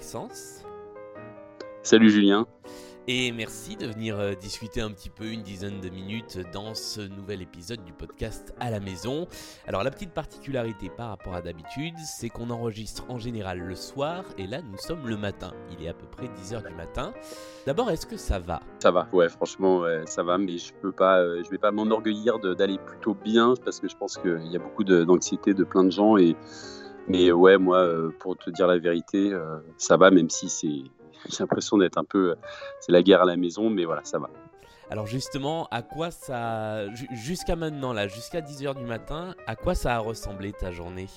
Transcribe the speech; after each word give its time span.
Maxence. 0.00 0.64
Salut 1.82 2.08
Julien. 2.08 2.46
Et 3.06 3.32
merci 3.32 3.76
de 3.76 3.86
venir 3.86 4.18
euh, 4.18 4.32
discuter 4.32 4.80
un 4.80 4.90
petit 4.92 5.10
peu 5.10 5.26
une 5.26 5.42
dizaine 5.42 5.82
de 5.82 5.90
minutes 5.90 6.38
dans 6.54 6.72
ce 6.72 7.02
nouvel 7.02 7.42
épisode 7.42 7.84
du 7.84 7.92
podcast 7.92 8.54
à 8.60 8.70
la 8.70 8.80
maison. 8.80 9.28
Alors 9.66 9.84
la 9.84 9.90
petite 9.90 10.12
particularité 10.12 10.88
par 10.88 11.10
rapport 11.10 11.34
à 11.34 11.42
d'habitude, 11.42 11.92
c'est 11.98 12.30
qu'on 12.30 12.48
enregistre 12.48 13.04
en 13.10 13.18
général 13.18 13.58
le 13.58 13.74
soir 13.74 14.24
et 14.38 14.46
là 14.46 14.62
nous 14.62 14.78
sommes 14.78 15.06
le 15.06 15.18
matin. 15.18 15.52
Il 15.70 15.84
est 15.84 15.88
à 15.90 15.94
peu 15.94 16.06
près 16.06 16.28
10h 16.28 16.66
du 16.66 16.74
matin. 16.74 17.12
D'abord, 17.66 17.90
est-ce 17.90 18.06
que 18.06 18.16
ça 18.16 18.38
va? 18.38 18.60
Ça 18.78 18.90
va, 18.90 19.06
ouais, 19.12 19.28
franchement, 19.28 19.84
ça 20.06 20.22
va, 20.22 20.38
mais 20.38 20.56
je 20.56 20.72
peux 20.80 20.92
pas, 20.92 21.18
euh, 21.18 21.42
je 21.44 21.50
vais 21.50 21.58
pas 21.58 21.72
m'enorgueillir 21.72 22.38
d'aller 22.38 22.78
plutôt 22.78 23.12
bien 23.12 23.52
parce 23.66 23.80
que 23.80 23.86
je 23.86 23.96
pense 23.98 24.16
qu'il 24.16 24.46
y 24.46 24.56
a 24.56 24.60
beaucoup 24.60 24.84
d'anxiété 24.84 25.52
de, 25.52 25.64
plein 25.64 25.84
de 25.84 25.92
gens 25.92 26.16
et 26.16 26.36
mais 27.10 27.32
ouais, 27.32 27.58
moi, 27.58 27.78
euh, 27.78 28.10
pour 28.18 28.36
te 28.36 28.50
dire 28.50 28.66
la 28.66 28.78
vérité, 28.78 29.32
ça 29.76 29.96
va, 29.96 30.10
même 30.10 30.30
si 30.30 30.48
c'est 30.48 30.84
j'ai 31.28 31.38
l'impression 31.40 31.76
d'être 31.78 31.98
un 31.98 32.04
peu. 32.04 32.34
C'est 32.80 32.92
la 32.92 33.02
guerre 33.02 33.22
à 33.22 33.26
la 33.26 33.36
maison, 33.36 33.70
mais 33.70 33.84
voilà, 33.84 34.02
ça 34.04 34.18
va. 34.18 34.30
Alors 34.90 35.06
justement, 35.06 35.68
à 35.70 35.82
quoi 35.82 36.10
ça... 36.10 36.92
Jusqu'à 37.12 37.54
maintenant, 37.54 37.92
là, 37.92 38.08
jusqu'à 38.08 38.40
10h 38.40 38.76
du 38.76 38.84
matin, 38.84 39.34
à 39.46 39.54
quoi 39.54 39.74
ça 39.74 39.94
a 39.94 39.98
ressemblé 39.98 40.52
ta 40.52 40.72
journée? 40.72 41.08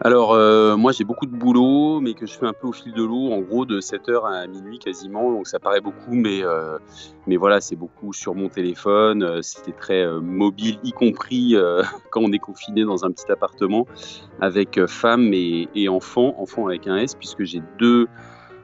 Alors, 0.00 0.34
euh, 0.34 0.76
moi, 0.76 0.92
j'ai 0.92 1.04
beaucoup 1.04 1.24
de 1.24 1.34
boulot, 1.34 2.00
mais 2.00 2.12
que 2.12 2.26
je 2.26 2.34
fais 2.34 2.46
un 2.46 2.52
peu 2.52 2.66
au 2.66 2.72
fil 2.72 2.92
de 2.92 3.02
l'eau, 3.02 3.32
en 3.32 3.40
gros, 3.40 3.64
de 3.64 3.80
7h 3.80 4.24
à 4.26 4.46
minuit 4.46 4.78
quasiment. 4.78 5.32
Donc, 5.32 5.46
ça 5.46 5.58
paraît 5.58 5.80
beaucoup, 5.80 6.12
mais, 6.12 6.44
euh, 6.44 6.78
mais 7.26 7.36
voilà, 7.36 7.62
c'est 7.62 7.76
beaucoup 7.76 8.12
sur 8.12 8.34
mon 8.34 8.48
téléphone. 8.50 9.22
Euh, 9.22 9.40
c'était 9.40 9.72
très 9.72 10.06
mobile, 10.20 10.78
y 10.84 10.92
compris 10.92 11.54
quand 12.10 12.20
on 12.20 12.32
est 12.32 12.38
confiné 12.38 12.84
dans 12.84 13.04
un 13.04 13.10
petit 13.10 13.30
appartement 13.32 13.86
avec 14.40 14.84
femme 14.86 15.32
et, 15.32 15.68
et 15.74 15.88
enfants, 15.88 16.34
enfants 16.38 16.66
avec 16.66 16.86
un 16.86 16.96
S, 16.96 17.14
puisque 17.14 17.44
j'ai 17.44 17.62
deux 17.78 18.06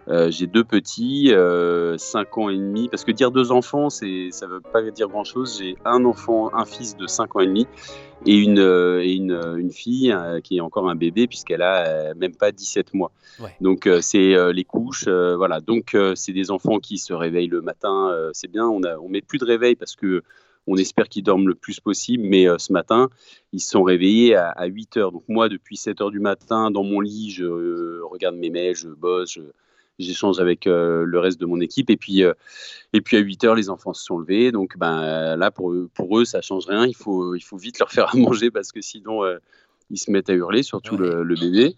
euh, 0.09 0.31
j'ai 0.31 0.47
deux 0.47 0.65
petits, 0.65 1.29
5 1.29 1.33
euh, 1.35 1.97
ans 2.37 2.49
et 2.49 2.57
demi. 2.57 2.89
Parce 2.89 3.05
que 3.05 3.13
dire 3.13 3.31
deux 3.31 3.53
enfants, 3.53 3.91
c'est, 3.91 4.29
ça 4.31 4.47
ne 4.47 4.53
veut 4.53 4.61
pas 4.61 4.83
dire 4.91 5.09
grand-chose. 5.09 5.59
J'ai 5.59 5.77
un 5.85 6.05
enfant, 6.05 6.53
un 6.55 6.65
fils 6.65 6.97
de 6.97 7.07
5 7.07 7.37
ans 7.37 7.41
et 7.41 7.47
demi 7.47 7.67
et 8.27 8.37
une, 8.37 8.59
euh, 8.59 9.03
et 9.03 9.13
une, 9.15 9.33
une 9.59 9.71
fille 9.71 10.15
qui 10.45 10.57
est 10.59 10.61
encore 10.61 10.89
un 10.89 10.95
bébé 10.95 11.27
puisqu'elle 11.27 11.63
a 11.63 12.15
même 12.15 12.35
pas 12.35 12.53
17 12.53 12.95
mois. 12.95 13.13
Donc 13.61 13.89
c'est 14.01 14.53
les 14.53 14.65
couches, 14.65 15.09
voilà. 15.09 15.61
Donc 15.61 15.97
c'est 16.15 16.33
des 16.33 16.51
enfants 16.51 16.79
qui 16.79 16.99
se 16.99 17.13
réveillent 17.13 17.49
le 17.49 17.61
matin. 17.61 18.17
c'est 18.33 18.49
bien, 18.49 18.67
on 18.67 18.81
ne 18.81 18.89
on 19.01 19.09
met 19.09 19.23
plus 19.23 19.39
de 19.39 19.45
réveil 19.45 19.75
parce 19.75 19.97
que 19.97 20.23
on 20.69 20.77
espère 20.77 21.09
qu'ils 21.09 21.25
dorment 21.25 21.49
le 21.49 21.57
plus 21.57 21.81
possible, 21.81 22.23
mais 22.25 22.47
ce 22.59 22.73
matin, 22.73 23.09
ils 23.53 23.59
se 23.59 23.71
sont 23.71 23.83
réveillés 23.83 24.37
à, 24.37 24.51
à 24.51 24.67
8 24.67 24.97
heures. 24.97 25.11
Donc 25.11 25.25
moi, 25.27 25.49
depuis 25.49 25.77
7 25.77 26.01
heures 26.01 26.13
du 26.13 26.21
matin, 26.21 26.71
dans 26.71 26.85
mon 26.85 27.01
lit, 27.01 27.31
je 27.31 28.01
regarde 28.03 28.37
mes 28.37 28.51
mails, 28.51 28.77
je 28.77 28.89
bosse, 28.89 29.33
je, 29.33 29.41
j'échange 29.99 30.39
avec 30.39 30.67
euh, 30.67 31.05
le 31.05 31.19
reste 31.19 31.41
de 31.41 31.47
mon 31.47 31.61
équipe. 31.61 31.91
Et 31.91 31.97
puis, 31.97 32.23
euh, 32.23 32.33
et 32.93 33.01
puis 33.01 33.17
à 33.17 33.21
8 33.21 33.45
heures, 33.45 33.55
les 33.55 33.71
enfants 33.71 33.93
se 33.93 34.05
sont 34.05 34.19
levés. 34.19 34.53
Donc 34.53 34.77
ben, 34.77 35.37
là, 35.37 35.51
pour, 35.51 35.75
pour 35.95 36.19
eux, 36.19 36.25
ça 36.25 36.41
change 36.41 36.67
rien. 36.67 36.87
Il 36.87 36.97
faut, 36.97 37.35
il 37.35 37.43
faut 37.43 37.57
vite 37.57 37.79
leur 37.79 37.91
faire 37.91 38.15
à 38.15 38.19
manger 38.19 38.51
parce 38.51 38.73
que 38.73 38.81
sinon, 38.81 39.25
euh, 39.25 39.39
ils 39.91 39.99
se 39.99 40.11
mettent 40.11 40.31
à 40.31 40.35
hurler, 40.35 40.63
surtout 40.63 40.97
le, 40.97 41.23
bébé. 41.39 41.77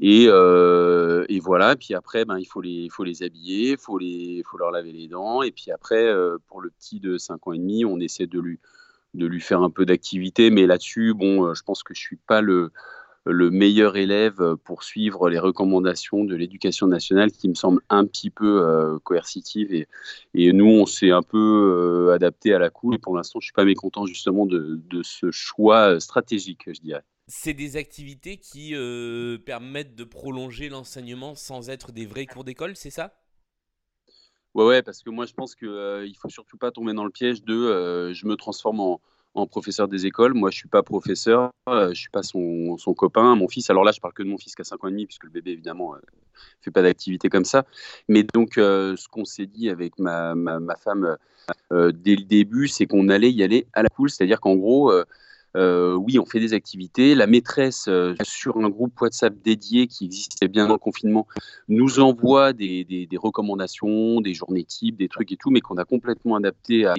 Et, 0.00 0.24
et, 0.24 1.40
voilà. 1.40 1.76
Puis 1.76 1.94
après, 1.94 2.24
ben, 2.24 2.38
il, 2.38 2.46
faut 2.46 2.62
les, 2.62 2.88
faut 2.90 3.04
les 3.04 3.22
habiller, 3.22 3.72
il 3.72 3.76
faut, 3.76 3.98
les, 3.98 4.42
faut 4.46 4.56
leur 4.56 4.70
laver 4.70 4.92
les 4.92 5.08
dents. 5.08 5.42
Et 5.42 5.50
puis 5.50 5.70
après, 5.70 6.10
pour 6.46 6.62
le 6.62 6.70
petit 6.70 7.00
de 7.00 7.18
5 7.18 7.46
ans 7.46 7.52
et 7.52 7.58
demi, 7.58 7.84
on 7.84 8.00
essaie 8.00 8.26
de 8.26 8.40
lui, 8.40 8.60
de 9.12 9.26
lui 9.26 9.42
faire 9.42 9.60
un 9.60 9.68
peu 9.68 9.84
d'activité. 9.84 10.48
Mais 10.48 10.66
là-dessus, 10.66 11.12
bon, 11.12 11.52
je 11.52 11.62
pense 11.62 11.82
que 11.82 11.92
je 11.92 12.00
suis 12.00 12.16
pas 12.16 12.40
le 12.40 12.70
le 13.26 13.50
meilleur 13.50 13.96
élève 13.96 14.56
pour 14.64 14.82
suivre 14.82 15.28
les 15.28 15.38
recommandations 15.38 16.24
de 16.24 16.34
l'éducation 16.34 16.86
nationale 16.86 17.30
qui 17.30 17.48
me 17.48 17.54
semble 17.54 17.82
un 17.88 18.06
petit 18.06 18.30
peu 18.30 18.62
euh, 18.62 18.98
coercitive. 19.00 19.72
Et, 19.74 19.88
et, 20.34 20.52
nous, 20.52 20.66
on 20.66 20.86
s'est 20.86 21.10
un 21.10 21.22
peu 21.22 22.06
euh, 22.08 22.14
adapté 22.14 22.54
à 22.54 22.58
la 22.58 22.70
cool. 22.70 22.94
Et 22.94 22.98
pour 22.98 23.16
l'instant, 23.16 23.38
je 23.40 23.44
ne 23.44 23.48
suis 23.48 23.52
pas 23.52 23.64
mécontent 23.64 24.06
justement 24.06 24.46
de, 24.46 24.80
de, 24.88 25.02
ce 25.02 25.30
choix 25.30 25.94
euh, 25.94 26.00
stratégique, 26.00 26.62
je 26.66 26.80
dirais. 26.80 27.04
C'est 27.26 27.54
des 27.54 27.76
activités 27.76 28.38
qui 28.38 28.74
permettent 29.46 29.94
de 29.94 30.02
prolonger 30.02 30.68
l'enseignement 30.68 31.36
sans 31.36 31.70
être 31.70 31.92
des 31.92 32.04
vrais 32.04 32.26
cours 32.26 32.42
d'école, 32.42 32.74
c'est 32.74 32.90
ça? 32.90 33.14
Ouais, 34.54 34.66
ouais, 34.66 34.82
parce 34.82 35.00
que 35.04 35.10
moi, 35.10 35.26
je 35.26 35.34
pense 35.34 35.54
qu'il 35.54 35.68
ne 35.68 36.12
faut 36.20 36.28
surtout 36.28 36.56
pas 36.56 36.72
tomber 36.72 36.92
dans 36.92 37.04
le 37.04 37.12
piège 37.12 37.44
de 37.44 38.10
je 38.12 38.26
me 38.26 38.34
transforme 38.34 38.80
en 38.80 39.00
en 39.34 39.46
professeur 39.46 39.88
des 39.88 40.06
écoles. 40.06 40.34
Moi, 40.34 40.50
je 40.50 40.56
suis 40.56 40.68
pas 40.68 40.82
professeur, 40.82 41.50
euh, 41.68 41.90
je 41.90 42.00
suis 42.00 42.10
pas 42.10 42.22
son, 42.22 42.76
copain, 42.96 43.34
mon 43.36 43.48
fils. 43.48 43.70
Alors 43.70 43.84
là, 43.84 43.92
je 43.92 44.00
parle 44.00 44.14
que 44.14 44.22
de 44.22 44.28
mon 44.28 44.38
fils 44.38 44.54
qui 44.54 44.62
a 44.62 44.64
5 44.64 44.84
ans 44.84 44.88
et 44.88 44.90
demi, 44.90 45.06
puisque 45.06 45.24
le 45.24 45.30
bébé, 45.30 45.52
évidemment, 45.52 45.94
euh, 45.94 45.98
fait 46.60 46.70
pas 46.70 46.82
d'activité 46.82 47.28
comme 47.28 47.44
ça. 47.44 47.64
Mais 48.08 48.22
donc, 48.22 48.58
euh, 48.58 48.96
ce 48.96 49.08
qu'on 49.08 49.24
s'est 49.24 49.46
dit 49.46 49.70
avec 49.70 49.98
ma, 49.98 50.34
femme 50.78 51.16
dès 51.70 52.16
le 52.16 52.24
début, 52.24 52.68
c'est 52.68 52.86
qu'on 52.86 53.08
allait 53.08 53.32
y 53.32 53.42
aller 53.42 53.66
à 53.72 53.82
la 53.82 53.88
cool. 53.88 54.10
C'est-à-dire 54.10 54.40
qu'en 54.40 54.54
gros, 54.56 54.92
oui, 55.54 56.18
on 56.18 56.26
fait 56.26 56.40
des 56.40 56.52
activités. 56.52 57.14
La 57.14 57.26
maîtresse, 57.26 57.88
sur 58.22 58.56
un 58.56 58.68
groupe 58.68 59.00
WhatsApp 59.00 59.34
dédié 59.42 59.86
qui 59.86 60.06
existait 60.06 60.48
bien 60.48 60.68
le 60.68 60.78
confinement, 60.78 61.26
nous 61.68 62.00
envoie 62.00 62.52
des, 62.52 62.84
des 62.84 63.16
recommandations, 63.16 64.20
des 64.20 64.34
journées 64.34 64.64
types, 64.64 64.96
des 64.96 65.08
trucs 65.08 65.32
et 65.32 65.36
tout, 65.36 65.50
mais 65.50 65.60
qu'on 65.60 65.76
a 65.76 65.84
complètement 65.84 66.36
adapté 66.36 66.86
à 66.86 66.94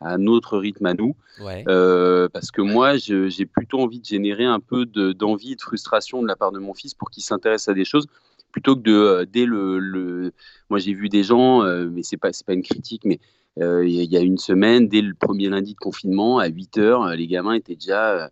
à 0.00 0.18
notre 0.18 0.58
rythme 0.58 0.86
à 0.86 0.94
nous. 0.94 1.16
Euh, 1.40 2.28
parce 2.32 2.50
que 2.50 2.62
moi, 2.62 2.96
j'ai 2.96 3.46
plutôt 3.46 3.80
envie 3.80 4.00
de 4.00 4.04
générer 4.04 4.44
un 4.44 4.60
peu 4.60 4.86
d'envie, 4.86 5.50
de, 5.50 5.54
de, 5.56 5.62
frustration 5.62 6.22
de 6.22 6.26
la 6.26 6.36
part 6.36 6.52
de 6.52 6.58
mon 6.58 6.74
fils 6.74 6.94
pour 6.94 7.10
qu'il 7.10 7.22
s'intéresse 7.22 7.68
à 7.68 7.74
des 7.74 7.84
choses 7.84 8.06
plutôt 8.52 8.76
que 8.76 8.82
de 8.82 8.92
euh, 8.92 9.24
dès 9.24 9.46
le, 9.46 10.32
moi 10.70 10.78
j'ai 10.78 10.94
vu 10.94 11.08
des 11.08 11.24
gens 11.24 11.64
euh, 11.64 11.88
mais 11.90 12.04
c'est 12.04 12.16
pas 12.16 12.32
c'est 12.32 12.46
pas 12.46 12.52
une 12.52 12.62
critique 12.62 13.04
mais 13.04 13.18
il 13.56 13.88
y 13.88 14.16
a 14.16 14.20
une 14.20 14.38
semaine 14.38 14.86
dès 14.86 15.00
le 15.00 15.12
premier 15.12 15.48
lundi 15.48 15.74
de 15.74 15.78
confinement 15.78 16.38
à 16.38 16.46
8 16.46 16.78
heures 16.78 17.08
les 17.16 17.26
gamins 17.26 17.54
étaient 17.54 17.74
déjà 17.74 18.30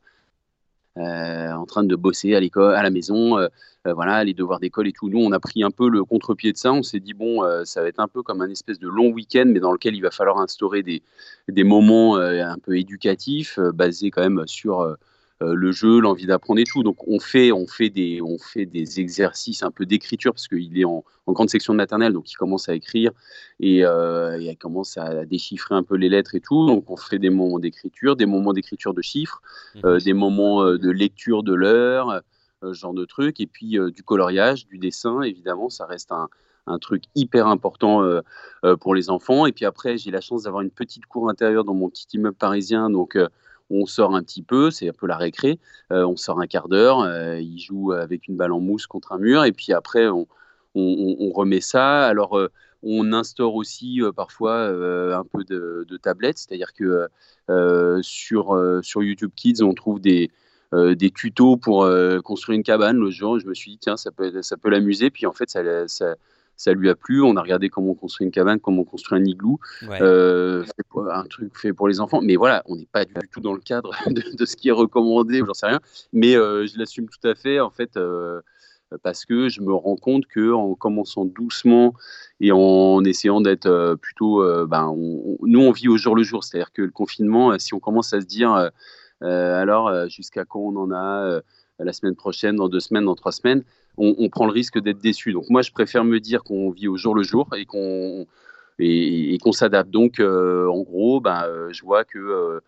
en 0.96 1.66
train 1.66 1.84
de 1.84 1.96
bosser 1.96 2.34
à 2.34 2.40
l'école, 2.40 2.74
à 2.74 2.82
la 2.82 2.90
maison, 2.90 3.38
euh, 3.38 3.48
euh, 3.86 3.94
voilà, 3.94 4.24
les 4.24 4.34
devoirs 4.34 4.60
d'école 4.60 4.86
et 4.88 4.92
tout. 4.92 5.08
Nous, 5.08 5.18
on 5.18 5.32
a 5.32 5.40
pris 5.40 5.62
un 5.64 5.70
peu 5.70 5.88
le 5.88 6.04
contre-pied 6.04 6.52
de 6.52 6.56
ça. 6.56 6.72
On 6.72 6.82
s'est 6.82 7.00
dit 7.00 7.14
bon, 7.14 7.42
ça 7.64 7.82
va 7.82 7.88
être 7.88 8.00
un 8.00 8.08
peu 8.08 8.22
comme 8.22 8.40
un 8.40 8.50
espèce 8.50 8.78
de 8.78 8.88
long 8.88 9.08
week-end, 9.10 9.44
mais 9.46 9.60
dans 9.60 9.72
lequel 9.72 9.94
il 9.94 10.00
va 10.02 10.10
falloir 10.10 10.38
instaurer 10.38 10.82
des, 10.82 11.02
des 11.48 11.64
moments 11.64 12.16
un 12.16 12.58
peu 12.58 12.78
éducatifs, 12.78 13.58
basés 13.74 14.10
quand 14.10 14.22
même 14.22 14.42
sur 14.46 14.80
euh, 14.80 14.94
le 15.42 15.72
jeu, 15.72 16.00
l'envie 16.00 16.26
d'apprendre 16.26 16.60
et 16.60 16.64
tout. 16.64 16.82
Donc 16.82 17.06
on 17.06 17.18
fait, 17.18 17.52
on 17.52 17.66
fait, 17.66 17.90
des, 17.90 18.20
on 18.22 18.38
fait 18.38 18.66
des 18.66 19.00
exercices 19.00 19.62
un 19.62 19.70
peu 19.70 19.86
d'écriture 19.86 20.32
parce 20.32 20.48
qu'il 20.48 20.78
est 20.78 20.84
en, 20.84 21.04
grande 21.28 21.50
section 21.50 21.72
de 21.72 21.78
maternelle, 21.78 22.12
donc 22.12 22.30
il 22.30 22.36
commence 22.36 22.68
à 22.68 22.74
écrire 22.74 23.10
et, 23.58 23.84
euh, 23.84 24.38
il 24.38 24.56
commence 24.56 24.98
à 24.98 25.24
déchiffrer 25.24 25.74
un 25.74 25.82
peu 25.82 25.96
les 25.96 26.08
lettres 26.08 26.34
et 26.34 26.40
tout. 26.40 26.66
Donc 26.66 26.90
on 26.90 26.96
fait 26.96 27.18
des 27.18 27.30
moments 27.30 27.58
d'écriture, 27.58 28.16
des 28.16 28.26
moments 28.26 28.52
d'écriture 28.52 28.92
de 28.94 29.02
chiffres, 29.02 29.40
mhm. 29.76 29.80
euh, 29.84 29.98
des 29.98 30.12
moments 30.12 30.64
de 30.64 30.90
lecture 30.90 31.42
de 31.42 31.54
l'heure, 31.54 32.20
ce 32.62 32.72
genre 32.72 32.94
de 32.94 33.04
trucs, 33.04 33.40
et 33.40 33.46
puis 33.46 33.78
du 33.94 34.02
coloriage, 34.02 34.66
du 34.66 34.78
dessin, 34.78 35.22
évidemment, 35.22 35.68
ça 35.68 35.86
reste 35.86 36.12
un, 36.12 36.28
un 36.66 36.78
truc 36.78 37.04
hyper 37.14 37.48
important 37.48 38.02
pour 38.80 38.94
les 38.94 39.10
enfants. 39.10 39.46
Et 39.46 39.52
puis 39.52 39.64
après, 39.64 39.98
j'ai 39.98 40.10
la 40.10 40.20
chance 40.20 40.44
d'avoir 40.44 40.62
une 40.62 40.70
petite 40.70 41.06
cour 41.06 41.28
intérieure 41.28 41.64
dans 41.64 41.74
mon 41.74 41.88
petit 41.88 42.06
immeuble 42.14 42.36
parisien, 42.36 42.88
donc 42.90 43.18
on 43.72 43.86
sort 43.86 44.14
un 44.14 44.22
petit 44.22 44.42
peu, 44.42 44.70
c'est 44.70 44.88
un 44.88 44.92
peu 44.92 45.06
la 45.06 45.16
récré, 45.16 45.58
euh, 45.92 46.04
on 46.04 46.16
sort 46.16 46.40
un 46.40 46.46
quart 46.46 46.68
d'heure, 46.68 47.00
euh, 47.00 47.40
il 47.40 47.58
joue 47.58 47.92
avec 47.92 48.28
une 48.28 48.36
balle 48.36 48.52
en 48.52 48.60
mousse 48.60 48.86
contre 48.86 49.12
un 49.12 49.18
mur, 49.18 49.44
et 49.44 49.52
puis 49.52 49.72
après 49.72 50.08
on, 50.08 50.26
remet 50.74 51.60
ça. 51.60 52.06
Alors 52.06 52.38
euh, 52.38 52.50
on 52.82 53.12
instaure 53.12 53.54
aussi 53.54 54.00
parfois 54.16 54.66
un 54.66 55.24
peu 55.24 55.44
de, 55.44 55.84
de 55.88 55.96
tablette, 55.96 56.38
c'est-à-dire 56.38 56.72
que 56.72 57.08
sur, 58.02 58.58
sur 58.82 59.02
YouTube 59.02 59.30
Kids, 59.36 59.62
on 59.62 59.72
trouve 59.72 60.00
des, 60.00 60.30
des 60.72 61.10
tutos 61.10 61.56
pour 61.56 61.88
construire 62.24 62.56
une 62.56 62.64
cabane. 62.64 62.98
Le 62.98 63.10
jour, 63.10 63.38
je 63.38 63.46
me 63.46 63.54
suis 63.54 63.72
dit, 63.72 63.78
tiens, 63.78 63.96
ça 63.96 64.10
peut, 64.10 64.42
ça 64.42 64.56
peut 64.56 64.68
l'amuser. 64.68 65.10
Puis 65.10 65.26
en 65.26 65.32
fait, 65.32 65.48
ça, 65.48 65.86
ça, 65.86 66.16
ça 66.62 66.72
lui 66.72 66.88
a 66.88 66.94
plu. 66.94 67.22
On 67.22 67.36
a 67.36 67.42
regardé 67.42 67.68
comment 67.68 67.90
on 67.90 67.94
construit 67.94 68.24
une 68.24 68.30
cabane, 68.30 68.60
comment 68.60 68.82
on 68.82 68.84
construit 68.84 69.18
un 69.18 69.24
igloo, 69.24 69.58
euh, 70.00 70.64
un 71.10 71.24
truc 71.24 71.58
fait 71.58 71.72
pour 71.72 71.88
les 71.88 72.00
enfants. 72.00 72.20
Mais 72.22 72.36
voilà, 72.36 72.62
on 72.66 72.76
n'est 72.76 72.86
pas 72.86 73.04
du 73.04 73.14
tout 73.32 73.40
dans 73.40 73.52
le 73.52 73.60
cadre 73.60 73.92
de, 74.10 74.44
ce 74.46 74.54
qui 74.54 74.68
est 74.68 74.72
recommandé, 74.72 75.42
j'en 75.44 75.54
sais 75.54 75.66
rien. 75.66 75.80
Mais 76.12 76.36
euh, 76.36 76.66
je 76.66 76.78
l'assume 76.78 77.08
tout 77.08 77.26
à 77.26 77.34
fait, 77.34 77.58
en 77.58 77.70
fait, 77.70 77.96
euh, 77.96 78.40
parce 79.02 79.24
que 79.24 79.48
je 79.48 79.60
me 79.60 79.74
rends 79.74 79.96
compte 79.96 80.26
que 80.26 80.52
en 80.52 80.74
commençant 80.74 81.24
doucement 81.24 81.94
et 82.38 82.52
en 82.52 83.02
essayant 83.04 83.40
d'être 83.40 83.96
plutôt, 84.00 84.44
ben, 84.66 84.94
nous 84.94 85.60
on 85.60 85.72
vit 85.72 85.88
au 85.88 85.96
jour 85.96 86.14
le 86.14 86.22
jour. 86.22 86.44
C'est-à-dire 86.44 86.72
que 86.72 86.82
le 86.82 86.90
confinement, 86.90 87.58
si 87.58 87.74
on 87.74 87.80
commence 87.80 88.12
à 88.12 88.20
se 88.20 88.26
dire, 88.26 88.70
alors 89.22 90.08
jusqu'à 90.10 90.44
quand 90.44 90.60
on 90.60 90.76
en 90.76 90.92
a 90.92 91.40
la 91.78 91.92
semaine 91.94 92.14
prochaine, 92.14 92.56
dans 92.56 92.68
deux 92.68 92.80
semaines, 92.80 93.06
dans 93.06 93.14
trois 93.14 93.32
semaines, 93.32 93.64
on, 93.96 94.28
prend 94.28 94.46
le 94.46 94.52
risque 94.52 94.78
d'être 94.78 94.98
déçu. 94.98 95.32
Donc 95.32 95.50
moi, 95.50 95.62
je 95.62 95.70
préfère 95.70 96.04
me 96.04 96.18
dire 96.20 96.42
qu'on 96.42 96.70
vit 96.70 96.88
au 96.88 96.96
jour 96.96 97.14
le 97.14 97.22
jour 97.22 97.48
et 97.56 97.66
qu'on 97.66 98.26
et, 98.78 99.38
qu'on 99.38 99.52
s'adapte. 99.52 99.90
Donc, 99.90 100.18
euh, 100.18 100.66
en 100.68 100.80
gros, 100.80 101.20
ben, 101.20 101.44
je 101.70 101.82
vois 101.82 102.04
que 102.04 102.60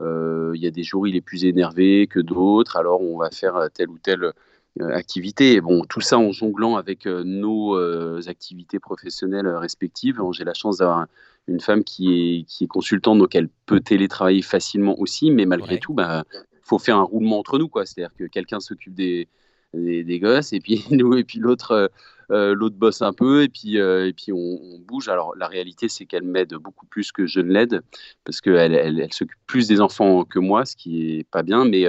euh, 0.00 0.52
il 0.54 0.62
y 0.62 0.66
a 0.66 0.70
des 0.70 0.82
jours 0.82 1.06
il 1.06 1.16
est 1.16 1.20
plus 1.20 1.44
énervé 1.44 2.06
que 2.06 2.20
d'autres. 2.20 2.76
Alors, 2.76 3.00
on 3.00 3.16
va 3.16 3.30
faire 3.30 3.68
tel 3.72 3.88
ou 3.88 3.98
tel 3.98 4.32
activités. 4.80 5.60
Bon, 5.60 5.84
tout 5.84 6.00
ça 6.00 6.18
en 6.18 6.32
jonglant 6.32 6.76
avec 6.76 7.06
nos 7.06 7.76
activités 8.28 8.80
professionnelles 8.80 9.48
respectives. 9.48 10.20
J'ai 10.32 10.44
la 10.44 10.54
chance 10.54 10.78
d'avoir 10.78 11.06
une 11.48 11.60
femme 11.60 11.84
qui 11.84 12.12
est, 12.12 12.44
qui 12.44 12.64
est 12.64 12.68
consultante, 12.68 13.18
donc 13.18 13.34
elle 13.34 13.48
peut 13.66 13.80
télétravailler 13.80 14.42
facilement 14.42 14.98
aussi, 15.00 15.30
mais 15.30 15.44
malgré 15.44 15.78
tout, 15.78 15.92
bah, 15.92 16.24
faut 16.62 16.78
faire 16.78 16.96
un 16.96 17.02
roulement 17.02 17.38
entre 17.38 17.58
nous, 17.58 17.68
quoi. 17.68 17.84
C'est-à-dire 17.84 18.14
que 18.16 18.24
quelqu'un 18.24 18.60
s'occupe 18.60 18.94
des, 18.94 19.28
des, 19.74 20.20
gosses 20.20 20.52
et 20.52 20.60
puis 20.60 20.84
nous 20.90 21.16
et 21.16 21.24
puis 21.24 21.38
l'autre 21.38 21.72
euh, 21.72 21.88
euh, 22.30 22.54
l'autre 22.54 22.76
bosse 22.76 23.02
un 23.02 23.12
peu 23.12 23.42
et 23.42 23.48
puis 23.48 23.78
euh, 23.78 24.06
et 24.06 24.12
puis 24.12 24.32
on, 24.32 24.78
bouge. 24.86 25.08
Alors 25.08 25.34
la 25.36 25.48
réalité 25.48 25.88
c'est 25.88 26.06
qu'elle 26.06 26.24
m'aide 26.24 26.54
beaucoup 26.54 26.86
plus 26.86 27.12
que 27.12 27.26
je 27.26 27.40
ne 27.40 27.52
l'aide 27.52 27.82
parce 28.24 28.40
qu'elle 28.40 28.74
elle, 28.74 29.00
elle, 29.00 29.12
s'occupe 29.12 29.38
plus 29.46 29.68
des 29.68 29.80
enfants 29.80 30.24
que 30.24 30.38
moi, 30.38 30.64
ce 30.64 30.76
qui 30.76 31.18
est 31.18 31.24
pas 31.24 31.42
bien, 31.42 31.64
mais 31.64 31.84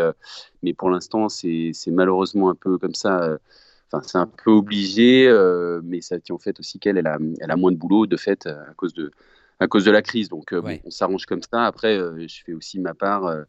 mais 0.62 0.74
pour 0.74 0.90
l'instant 0.90 1.30
c'est 1.30 1.74
malheureusement 1.88 2.50
un 2.50 2.56
peu 2.56 2.78
comme 2.78 2.96
ça. 2.96 3.38
Enfin, 3.92 4.02
c'est 4.08 4.18
un 4.18 4.28
peu 4.28 4.52
obligé, 4.52 5.30
mais 5.84 6.02
ça 6.02 6.20
tient 6.20 6.36
au 6.36 6.40
fait 6.40 6.60
aussi 6.60 6.80
qu'elle 6.80 6.98
elle 6.98 7.08
a, 7.08 7.18
elle 7.40 7.52
a 7.52 7.56
moins 7.56 7.72
de 7.72 7.78
boulot 7.78 8.08
de 8.08 8.18
fait 8.18 8.48
à 8.48 8.74
cause 8.76 8.94
de 8.94 9.12
à 9.60 9.68
cause 9.68 9.86
de 9.86 9.92
la 9.92 10.02
crise. 10.02 10.30
Donc, 10.30 10.54
bon, 10.54 10.80
on 10.84 10.90
s'arrange 10.90 11.26
comme 11.26 11.42
ça. 11.44 11.66
Après, 11.66 11.96
je 11.96 12.44
fais 12.44 12.54
aussi 12.54 12.80
ma 12.80 12.94
part. 12.94 13.46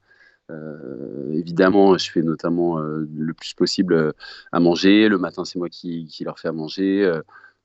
Euh, 0.50 1.32
évidemment, 1.32 1.96
je 1.96 2.11
fais 2.11 2.23
notamment 2.23 2.79
le 2.79 3.35
plus 3.35 3.55
possible 3.55 4.14
à 4.52 4.61
manger. 4.61 5.08
Le 5.08 5.19
matin, 5.19 5.44
c'est 5.44 5.58
moi 5.58 5.69
qui, 5.69 6.08
leur 6.20 6.38
fais 6.38 6.49
à 6.49 6.52
manger. 6.52 7.11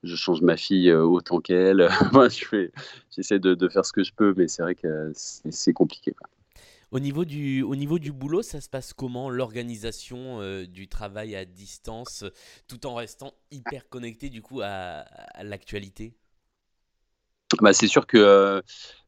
je 0.04 0.16
change 0.16 0.42
ma 0.42 0.58
fille 0.58 0.92
autant 0.94 1.40
qu'elle. 1.40 1.90
J'essaie 3.16 3.40
de, 3.40 3.54
de, 3.54 3.70
faire 3.70 3.86
ce 3.86 3.94
que 3.94 4.04
je 4.04 4.14
peux, 4.14 4.34
mais 4.38 4.48
c'est 4.48 4.62
vrai 4.62 4.76
que 4.76 5.12
c'est 5.14 5.74
compliqué. 5.74 6.14
Au 6.92 7.00
niveau, 7.00 7.24
du, 7.26 7.62
au 7.62 7.76
niveau 7.76 8.00
du 8.00 8.12
boulot, 8.12 8.42
ça 8.42 8.62
se 8.62 8.70
passe 8.70 8.94
comment 8.94 9.30
l'organisation 9.30 10.40
du 10.64 10.88
travail 10.88 11.36
à 11.36 11.46
distance, 11.46 12.24
tout 12.68 12.88
en 12.88 12.96
restant 12.96 13.34
hyper 13.52 13.90
connecté 13.90 14.30
du 14.30 14.42
coup 14.42 14.62
à 14.64 15.06
l'actualité? 15.44 16.16
Bah, 17.62 17.74
c'est 17.74 17.88
sûr 17.88 18.06
que 18.06 18.18
euh, 18.18 18.62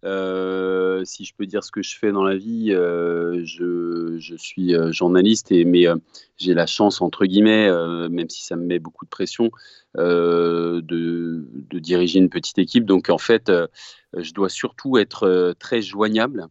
euh, 0.04 1.06
si 1.06 1.26
je 1.26 1.34
peux 1.36 1.46
dire 1.46 1.64
ce 1.64 1.72
que 1.72 1.84
je 1.84 1.98
fais 1.98 2.12
dans 2.12 2.24
la 2.24 2.36
vie, 2.36 2.74
euh, 2.74 3.42
je, 3.46 4.18
je, 4.18 4.36
suis 4.36 4.74
journaliste, 4.92 5.52
et, 5.52 5.64
mais 5.64 5.86
j'ai 6.38 6.54
la 6.54 6.66
chance, 6.66 7.02
entre 7.02 7.26
guillemets, 7.26 7.70
même 8.10 8.30
si 8.30 8.44
ça 8.44 8.56
me 8.56 8.66
met 8.66 8.80
beaucoup 8.80 9.06
de 9.06 9.10
pression, 9.10 9.52
de, 9.96 10.82
de, 10.82 11.80
diriger 11.80 12.20
une 12.20 12.30
petite 12.30 12.58
équipe. 12.58 12.86
Donc 12.86 13.10
en 13.10 13.18
fait, 13.18 13.52
je 14.18 14.34
dois 14.34 14.50
surtout 14.50 14.98
être 14.98 15.54
très 15.60 15.82
joignable. 15.82 16.48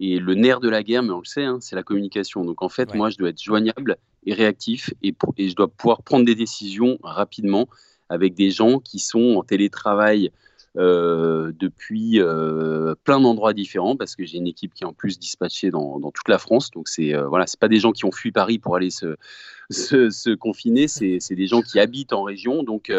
Et 0.00 0.18
le 0.18 0.34
nerf 0.34 0.58
de 0.58 0.68
la 0.68 0.82
guerre, 0.82 1.04
mais 1.04 1.12
on 1.12 1.20
le 1.20 1.24
sait, 1.24 1.44
hein, 1.44 1.58
c'est 1.60 1.76
la 1.76 1.84
communication. 1.84 2.44
Donc 2.44 2.62
en 2.62 2.68
fait, 2.68 2.94
moi, 2.94 3.10
je 3.10 3.16
dois 3.16 3.28
être 3.28 3.40
joignable 3.40 3.96
et 4.26 4.34
réactif, 4.34 4.92
et, 5.02 5.14
et 5.36 5.48
je 5.50 5.54
dois 5.54 5.68
pouvoir 5.68 6.02
prendre 6.02 6.24
des 6.24 6.34
décisions 6.34 6.98
rapidement 7.02 7.68
avec 8.08 8.34
des 8.34 8.50
gens 8.50 8.80
qui 8.80 8.98
sont 8.98 9.36
en 9.36 9.42
télétravail 9.42 10.30
euh, 10.76 11.52
depuis 11.56 12.18
euh, 12.18 12.96
plein 13.04 13.20
d'endroits 13.20 13.52
différents 13.52 13.94
parce 13.94 14.16
que 14.16 14.24
j'ai 14.24 14.38
une 14.38 14.48
équipe 14.48 14.74
qui 14.74 14.82
est 14.82 14.86
en 14.86 14.92
plus 14.92 15.20
dispatchée 15.20 15.70
dans, 15.70 16.00
toute 16.10 16.28
la 16.28 16.38
France. 16.38 16.72
Donc 16.72 16.88
c'est 16.88 17.14
euh, 17.14 17.28
voilà, 17.28 17.46
c'est 17.46 17.60
pas 17.60 17.68
des 17.68 17.78
gens 17.78 17.92
qui 17.92 18.04
ont 18.04 18.10
fui 18.10 18.32
Paris 18.32 18.58
pour 18.58 18.74
aller 18.74 18.90
se, 18.90 20.34
confiner, 20.34 20.88
c'est 20.88 21.20
des 21.30 21.46
gens 21.46 21.62
qui 21.62 21.78
habitent 21.78 22.12
en 22.12 22.24
région. 22.24 22.64
Donc 22.64 22.92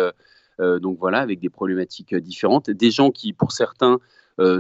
donc 0.60 0.98
voilà, 1.00 1.19
avec 1.19 1.42
des 1.42 1.50
problématiques 1.50 2.16
différentes. 2.16 2.69
Des 2.69 2.92
gens 2.92 3.12
qui, 3.12 3.33
pour 3.33 3.51
certains, 3.51 4.00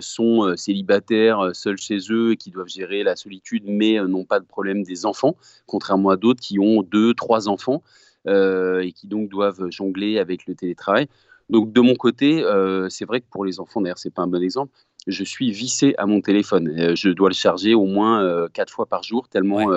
sont 0.01 0.53
célibataires, 0.57 1.51
seuls 1.53 1.77
chez 1.77 1.99
eux 2.09 2.33
et 2.33 2.37
qui 2.37 2.51
doivent 2.51 2.67
gérer 2.67 3.03
la 3.03 3.15
solitude, 3.15 3.63
mais 3.65 3.97
n'ont 4.05 4.25
pas 4.25 4.41
de 4.41 4.45
problème 4.45 4.83
des 4.83 5.05
enfants, 5.05 5.37
contrairement 5.67 6.09
à 6.09 6.17
d'autres 6.17 6.41
qui 6.41 6.59
ont 6.59 6.83
deux, 6.83 7.13
trois 7.13 7.47
enfants 7.47 7.81
et 8.27 8.91
qui 8.93 9.07
donc 9.07 9.29
doivent 9.29 9.69
jongler 9.69 10.19
avec 10.19 10.47
le 10.47 10.55
télétravail. 10.55 11.07
Donc 11.49 11.71
de 11.71 11.81
mon 11.81 11.95
côté, 11.95 12.43
euh, 12.43 12.89
c'est 12.89 13.05
vrai 13.05 13.21
que 13.21 13.27
pour 13.29 13.45
les 13.45 13.59
enfants, 13.59 13.81
d'ailleurs, 13.81 13.99
c'est 13.99 14.13
pas 14.13 14.23
un 14.23 14.27
bon 14.27 14.41
exemple. 14.41 14.71
Je 15.07 15.23
suis 15.23 15.51
vissé 15.51 15.93
à 15.97 16.07
mon 16.07 16.21
téléphone. 16.21 16.67
Euh, 16.79 16.95
je 16.95 17.09
dois 17.09 17.29
le 17.29 17.35
charger 17.35 17.75
au 17.75 17.85
moins 17.85 18.23
euh, 18.23 18.47
quatre 18.51 18.73
fois 18.73 18.87
par 18.87 19.03
jour, 19.03 19.27
tellement 19.29 19.67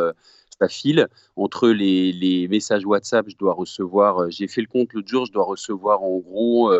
ça 0.60 0.68
file. 0.68 1.06
Entre 1.36 1.68
les, 1.68 2.48
messages 2.48 2.84
WhatsApp, 2.84 3.26
je 3.28 3.36
dois 3.36 3.52
recevoir. 3.52 4.28
J'ai 4.30 4.48
fait 4.48 4.60
le 4.60 4.66
compte 4.66 4.92
l'autre 4.92 5.08
jour, 5.08 5.26
je 5.26 5.32
dois 5.32 5.44
recevoir 5.44 6.02
en 6.02 6.18
gros 6.18 6.72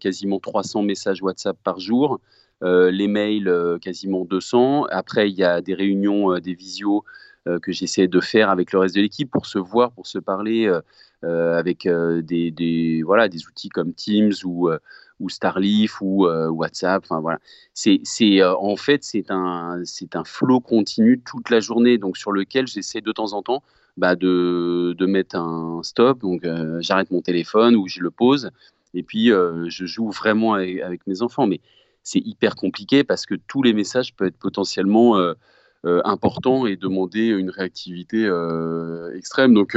quasiment 0.00 0.40
300 0.40 0.82
messages 0.82 1.22
WhatsApp 1.22 1.56
par 1.62 1.78
jour. 1.78 2.18
les 2.62 3.06
mails, 3.06 3.78
quasiment 3.80 4.24
200. 4.24 4.86
Après, 4.90 5.30
il 5.30 5.36
y 5.36 5.44
a 5.44 5.60
des 5.60 5.74
réunions, 5.74 6.40
des 6.40 6.54
visios 6.54 7.04
que 7.62 7.70
j'essaie 7.70 8.08
de 8.08 8.20
faire 8.20 8.50
avec 8.50 8.72
le 8.72 8.80
reste 8.80 8.96
de 8.96 9.00
l'équipe 9.00 9.30
pour 9.30 9.46
se 9.46 9.58
voir, 9.60 9.92
pour 9.92 10.08
se 10.08 10.18
parler. 10.18 10.68
Euh, 11.22 11.58
avec 11.58 11.84
euh, 11.84 12.22
des, 12.22 13.02
voilà, 13.04 13.28
des 13.28 13.46
outils 13.46 13.68
comme 13.68 13.92
Teams 13.92 14.32
ou, 14.42 14.70
euh, 14.70 14.78
Starleaf 15.28 16.00
ou 16.00 16.26
WhatsApp. 16.26 17.02
Enfin, 17.04 17.20
voilà. 17.20 17.38
c'est, 17.74 18.42
en 18.42 18.76
fait, 18.76 19.04
c'est 19.04 19.30
un, 19.30 19.82
c'est 19.84 20.16
un 20.16 20.24
flow 20.24 20.60
continu 20.60 21.20
toute 21.20 21.50
la 21.50 21.60
journée, 21.60 21.98
donc 21.98 22.16
sur 22.16 22.32
lequel 22.32 22.66
j'essaie 22.66 23.02
de 23.02 23.12
temps 23.12 23.34
en 23.34 23.42
temps 23.42 23.62
bah, 23.98 24.16
de, 24.16 24.94
de, 24.96 25.06
mettre 25.06 25.36
un 25.36 25.82
stop. 25.82 26.20
Donc, 26.20 26.46
j'arrête 26.78 27.10
mon 27.10 27.20
téléphone 27.20 27.76
ou 27.76 27.86
je 27.86 28.00
le 28.00 28.10
pose. 28.10 28.50
Et 28.94 29.02
puis, 29.02 29.26
je 29.26 29.84
joue 29.84 30.10
vraiment 30.10 30.54
avec, 30.54 31.06
mes 31.06 31.20
enfants. 31.20 31.46
Mais 31.46 31.60
c'est 32.02 32.20
hyper 32.20 32.56
compliqué 32.56 33.04
parce 33.04 33.26
que 33.26 33.34
tous 33.34 33.62
les 33.62 33.74
messages 33.74 34.14
peuvent 34.16 34.28
être 34.28 34.38
potentiellement 34.38 35.18
importants 35.84 36.64
et 36.64 36.76
demander 36.76 37.26
une 37.26 37.50
réactivité 37.50 38.26
extrême. 39.14 39.52
Donc, 39.52 39.76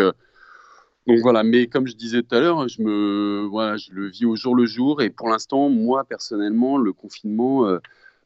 donc 1.07 1.19
voilà, 1.19 1.43
mais 1.43 1.67
comme 1.67 1.85
je 1.85 1.95
disais 1.95 2.21
tout 2.23 2.33
à 2.33 2.39
l'heure, 2.39 2.67
je 2.69 2.81
me, 2.81 3.45
voilà, 3.49 3.75
je 3.75 3.91
le 3.91 4.07
vis 4.07 4.25
au 4.25 4.35
jour 4.35 4.55
le 4.55 4.65
jour. 4.65 5.01
Et 5.01 5.09
pour 5.09 5.29
l'instant, 5.29 5.69
moi 5.69 6.05
personnellement, 6.05 6.77
le 6.77 6.93
confinement, 6.93 7.67
euh, 7.67 7.79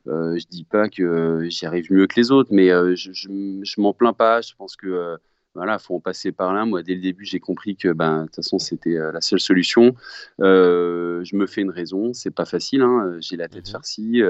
euh, 0.07 0.37
je 0.37 0.45
dis 0.47 0.63
pas 0.63 0.87
que 0.87 1.47
j'y 1.49 1.65
arrive 1.65 1.91
mieux 1.91 2.05
que 2.05 2.15
les 2.17 2.31
autres, 2.31 2.49
mais 2.53 2.69
euh, 2.69 2.95
je, 2.95 3.11
je, 3.13 3.81
m'en 3.81 3.93
plains 3.93 4.13
pas. 4.13 4.41
Je 4.41 4.53
pense 4.55 4.75
que 4.75 5.17
voilà, 5.55 5.79
faut 5.79 5.95
en 5.95 5.99
passer 5.99 6.31
par 6.31 6.53
là. 6.53 6.65
Moi, 6.65 6.83
dès 6.83 6.93
le 6.93 7.01
début, 7.01 7.25
j'ai 7.25 7.39
compris 7.39 7.75
que, 7.75 7.91
ben, 7.93 8.21
de 8.21 8.25
toute 8.25 8.35
façon, 8.35 8.59
c'était 8.59 8.93
la 8.93 9.21
seule 9.21 9.39
solution. 9.39 9.95
je 10.39 11.35
me 11.35 11.47
fais 11.47 11.61
une 11.61 11.71
raison. 11.71 12.13
C'est 12.13 12.31
pas 12.31 12.45
facile. 12.45 12.83
Hein. 12.83 13.17
J'ai 13.21 13.37
la 13.37 13.47
tête 13.47 13.67
mmh 13.67 13.71
farcie. 13.71 14.21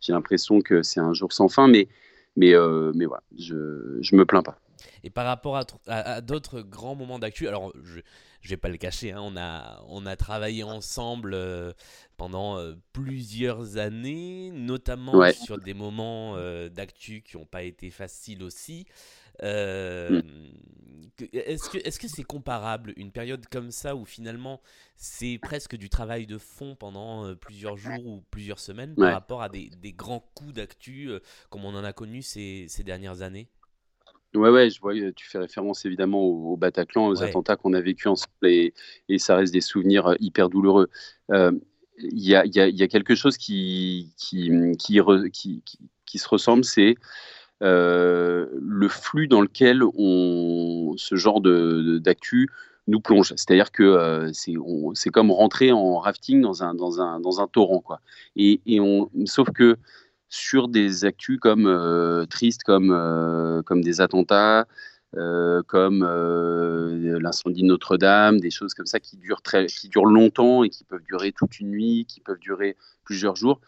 j'ai 0.00 0.12
l'impression 0.12 0.60
que 0.60 0.82
c'est 0.82 1.00
un 1.00 1.14
jour 1.14 1.32
sans 1.32 1.48
fin, 1.48 1.68
mais, 1.68 1.86
mais, 2.34 2.52
mais 2.96 3.06
voilà, 3.06 3.22
je, 3.38 3.98
je 4.00 4.16
me 4.16 4.24
plains 4.24 4.42
pas. 4.42 4.58
Et 5.04 5.10
par 5.10 5.26
rapport 5.26 5.60
à, 5.86 6.20
d'autres 6.20 6.60
grands 6.60 6.94
moments 6.94 7.18
d'actu, 7.18 7.48
alors 7.48 7.72
je 7.82 7.98
ne 7.98 8.48
vais 8.48 8.56
pas 8.56 8.68
le 8.68 8.76
cacher, 8.76 9.12
hein, 9.12 9.20
on, 9.22 9.36
a, 9.36 9.82
on 9.88 10.06
a 10.06 10.16
travaillé 10.16 10.62
ensemble 10.62 11.34
euh, 11.34 11.72
pendant 12.16 12.56
euh, 12.58 12.74
plusieurs 12.92 13.78
années, 13.78 14.50
notamment 14.52 15.32
sur 15.32 15.58
des 15.58 15.74
moments 15.74 16.34
euh, 16.36 16.68
d'actu 16.68 17.22
qui 17.22 17.36
n'ont 17.36 17.46
pas 17.46 17.62
été 17.62 17.90
faciles 17.90 18.42
aussi. 18.42 18.86
Mm. 19.42 20.20
Est-ce 21.32 21.68
que 21.68 21.78
est-ce 21.78 21.98
que 21.98 22.06
c'est 22.06 22.22
comparable 22.22 22.92
une 22.96 23.10
période 23.10 23.44
comme 23.48 23.70
ça 23.70 23.96
où 23.96 24.04
finalement 24.04 24.60
c'est 24.96 25.38
presque 25.42 25.76
du 25.76 25.88
travail 25.88 26.26
de 26.26 26.38
fond 26.38 26.76
pendant 26.76 27.34
plusieurs 27.36 27.76
jours 27.76 28.06
ou 28.06 28.22
plusieurs 28.30 28.60
semaines 28.60 28.94
par 28.94 29.12
rapport 29.12 29.42
à 29.42 29.48
des, 29.48 29.70
des 29.80 29.92
grands 29.92 30.24
coups 30.34 30.54
d'actu 30.54 31.10
comme 31.50 31.64
on 31.64 31.74
en 31.74 31.82
a 31.82 31.92
connu 31.92 32.22
ces, 32.22 32.66
ces 32.68 32.84
dernières 32.84 33.22
années? 33.22 33.48
Ouais, 34.34 34.48
ouais, 34.48 34.70
je 34.70 34.80
vois, 34.80 34.94
tu 35.14 35.28
fais 35.28 35.38
référence 35.38 35.84
évidemment 35.84 36.22
au, 36.22 36.56
Bataclan, 36.56 37.08
aux 37.08 37.22
attentats 37.22 37.56
qu'on 37.56 37.74
a 37.74 37.80
vécu 37.80 38.08
ensemble 38.08 38.32
et, 38.44 38.72
et, 39.10 39.18
ça 39.18 39.36
reste 39.36 39.52
des 39.52 39.60
souvenirs 39.60 40.06
euh, 40.06 40.14
hyper 40.20 40.48
douloureux. 40.48 40.88
Euh, 41.30 41.52
il 41.98 42.26
y, 42.26 42.34
a, 42.34 42.46
y, 42.46 42.58
a, 42.58 42.68
y, 42.68 42.82
a, 42.82 42.88
quelque 42.88 43.14
chose 43.14 43.36
qui, 43.36 44.14
qui, 44.16 44.50
qui, 44.78 45.00
qui, 45.30 45.62
qui 46.06 46.18
se 46.18 46.28
ressemble, 46.28 46.64
c'est 46.64 46.94
euh, 47.62 48.48
le 48.60 48.88
flux 48.88 49.28
dans 49.28 49.40
lequel 49.40 49.82
on, 49.94 50.94
ce 50.96 51.14
genre 51.14 51.40
d'actu 51.40 52.48
nous 52.88 53.00
plonge. 53.00 53.34
C'est-à-dire 53.36 53.70
que 53.70 53.82
euh, 53.82 54.30
c'est 54.32 55.10
comme 55.10 55.30
rentrer 55.30 55.70
en 55.70 55.98
rafting 55.98 56.40
dans 56.40 56.64
un, 56.64 56.74
dans 56.74 57.00
un, 57.00 57.20
dans 57.20 57.40
un 57.40 57.46
torrent. 57.46 57.80
Quoi. 57.80 58.00
Et, 58.34 58.60
et 58.66 58.80
on, 58.80 59.10
sauf 59.26 59.50
que 59.52 59.76
sur 60.32 60.68
des 60.68 61.04
actus 61.04 61.38
comme 61.38 61.66
euh, 61.66 62.24
tristes, 62.24 62.62
comme, 62.64 62.90
euh, 62.90 63.60
comme 63.62 63.82
des 63.82 64.00
attentats, 64.00 64.66
euh, 65.14 65.62
comme 65.66 66.00
l'incendie 67.20 67.60
de 67.60 67.66
Notre-Dame, 67.66 68.40
des 68.40 68.50
choses 68.50 68.72
comme 68.72 68.86
ça 68.86 68.98
qui 68.98 69.18
durent, 69.18 69.42
très, 69.42 69.66
qui 69.66 69.90
durent 69.90 70.06
longtemps 70.06 70.64
et 70.64 70.70
qui 70.70 70.84
peuvent 70.84 71.02
durer 71.02 71.32
toute 71.32 71.60
une 71.60 71.68
nuit, 71.68 72.06
qui 72.08 72.20
peuvent 72.20 72.38
durer 72.38 72.78
plusieurs 73.04 73.36
jours. 73.36 73.60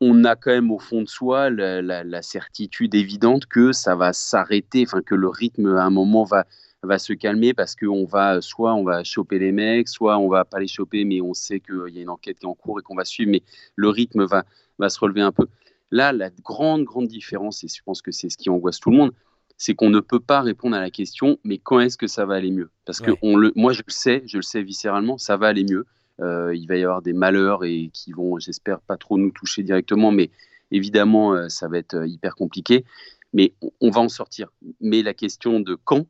On 0.00 0.24
a 0.24 0.34
quand 0.34 0.50
même 0.50 0.70
au 0.70 0.78
fond 0.78 1.02
de 1.02 1.08
soi 1.08 1.50
la, 1.50 2.22
certitude 2.22 2.94
évidente 2.94 3.44
que 3.44 3.72
ça 3.72 3.94
va 3.94 4.14
s'arrêter, 4.14 4.84
enfin 4.86 5.02
que 5.02 5.14
le 5.14 5.28
rythme 5.28 5.76
à 5.76 5.84
un 5.84 5.90
moment 5.90 6.24
va, 6.24 6.46
va 6.82 6.98
se 6.98 7.12
calmer 7.12 7.52
parce 7.52 7.76
qu'on 7.76 8.06
va 8.06 8.40
soit 8.40 8.74
on 8.74 8.82
va 8.82 9.04
choper 9.04 9.38
les 9.38 9.52
mecs, 9.52 9.88
soit 9.88 10.16
on 10.16 10.28
va 10.28 10.46
pas 10.46 10.58
les 10.58 10.68
choper, 10.68 11.04
mais 11.04 11.20
on 11.20 11.34
sait 11.34 11.60
qu'il 11.60 11.94
y 11.94 11.98
a 11.98 12.02
une 12.02 12.08
enquête 12.08 12.38
qui 12.38 12.46
est 12.46 12.48
en 12.48 12.54
cours 12.54 12.80
et 12.80 12.82
qu'on 12.82 12.96
va 12.96 13.04
suivre, 13.04 13.30
mais 13.30 13.42
le 13.76 13.90
rythme 13.90 14.24
va, 14.24 14.44
va 14.78 14.88
se 14.88 14.98
relever 15.00 15.22
un 15.22 15.32
peu. 15.32 15.46
Là, 15.90 16.12
la 16.12 16.30
grande, 16.30 16.84
grande 16.84 17.06
différence, 17.06 17.62
et 17.64 17.68
je 17.68 17.82
pense 17.84 18.02
que 18.02 18.10
c'est 18.10 18.28
ce 18.28 18.36
qui 18.36 18.50
angoisse 18.50 18.80
tout 18.80 18.90
le 18.90 18.96
monde, 18.96 19.12
c'est 19.56 19.74
qu'on 19.74 19.90
ne 19.90 20.00
peut 20.00 20.20
pas 20.20 20.40
répondre 20.40 20.76
à 20.76 20.80
la 20.80 20.90
question, 20.90 21.38
mais 21.44 21.58
quand 21.58 21.80
est-ce 21.80 21.96
que 21.96 22.06
ça 22.06 22.26
va 22.26 22.34
aller 22.34 22.50
mieux? 22.50 22.70
Parce 22.84 23.00
que 23.00 23.12
on 23.22 23.36
le, 23.36 23.52
moi, 23.54 23.72
je 23.72 23.82
le 23.86 23.92
sais, 23.92 24.22
je 24.26 24.38
le 24.38 24.42
sais 24.42 24.62
viscéralement, 24.62 25.18
ça 25.18 25.36
va 25.36 25.48
aller 25.48 25.64
mieux. 25.64 25.86
Euh, 26.20 26.54
il 26.54 26.66
va 26.66 26.76
y 26.76 26.84
avoir 26.84 27.02
des 27.02 27.12
malheurs 27.12 27.64
et 27.64 27.90
qui 27.92 28.12
vont, 28.12 28.38
j'espère, 28.38 28.80
pas 28.80 28.96
trop 28.96 29.18
nous 29.18 29.30
toucher 29.30 29.62
directement, 29.62 30.10
mais 30.12 30.30
évidemment, 30.70 31.34
euh, 31.34 31.48
ça 31.48 31.68
va 31.68 31.78
être 31.78 31.94
euh, 31.94 32.06
hyper 32.06 32.34
compliqué. 32.34 32.84
Mais 33.32 33.52
on 33.80 33.90
va 33.90 34.00
en 34.00 34.08
sortir. 34.08 34.52
Mais 34.80 35.02
la 35.02 35.12
question 35.12 35.58
de 35.58 35.74
quand, 35.74 36.06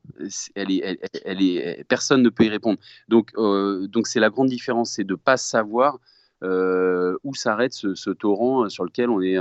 elle 0.55 0.71
est, 0.71 0.99
elle, 1.25 1.41
est, 1.41 1.85
personne 1.89 2.23
ne 2.23 2.29
peut 2.29 2.45
y 2.45 2.51
répondre. 2.51 2.79
Donc, 3.09 3.33
donc 3.35 4.07
c'est 4.09 4.21
la 4.21 4.29
grande 4.29 4.49
différence, 4.49 4.91
c'est 4.91 5.05
de 5.05 5.15
pas 5.15 5.39
savoir 5.39 6.01
où 6.43 7.35
s'arrête 7.35 7.73
ce, 7.73 8.11
torrent 8.11 8.69
sur 8.69 8.85
lequel 8.85 9.11
on 9.11 9.21
est, 9.21 9.39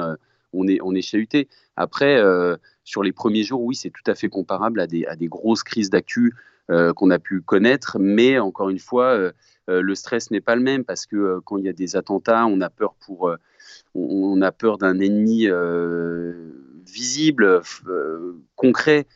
on 0.54 0.68
est, 0.68 0.80
on 0.82 0.96
est 0.96 1.02
chahuté. 1.02 1.48
Après, 1.76 2.22
sur 2.84 3.04
les 3.04 3.12
premiers 3.12 3.44
jours, 3.44 3.62
oui, 3.62 3.76
c'est 3.76 3.90
tout 3.90 4.04
à 4.10 4.16
fait 4.16 4.30
comparable 4.30 4.80
à 4.80 4.88
des, 4.88 5.06
à 5.06 5.16
des 5.16 5.28
grosses 5.28 5.64
crises 5.64 5.90
d'actu 5.90 6.34
qu'on 6.68 7.10
a 7.10 7.20
pu 7.20 7.42
connaître, 7.42 7.98
mais 8.00 8.40
encore 8.40 8.70
une 8.70 8.80
fois, 8.80 9.34
euh, 9.70 9.82
le 9.82 9.96
stress 9.96 10.32
n'est 10.32 10.42
pas 10.42 10.56
le 10.56 10.62
même 10.62 10.84
parce 10.84 11.06
que 11.06 11.16
euh, 11.16 11.40
quand 11.44 11.58
il 11.58 11.66
y 11.66 11.70
a 11.70 11.74
des 11.74 11.96
attentats, 11.96 12.46
on 12.46 12.60
a 12.62 12.70
peur 12.70 12.96
pour, 13.06 13.30
euh, 13.30 13.38
on, 13.96 14.42
a 14.42 14.52
peur 14.52 14.78
d'un 14.78 15.00
ennemi 15.00 15.48
visible, 16.86 17.62
concret. 18.56 19.08